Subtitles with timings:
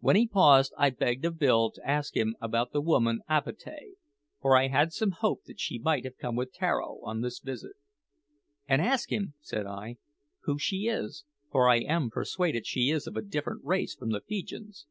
[0.00, 3.92] When he paused I begged of Bill to ask him about the woman Avatea,
[4.40, 7.74] for I had some hope that she might have come with Tararo on this visit.
[8.66, 9.98] "And ask him," said I,
[10.40, 14.20] "who she is, for I am persuaded she is of a different race from the
[14.20, 14.86] Feejeeans."